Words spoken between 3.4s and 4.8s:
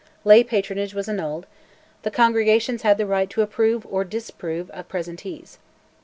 approve or disapprove